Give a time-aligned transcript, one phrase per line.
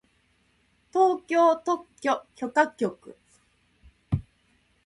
[0.91, 3.15] 東京特許許可局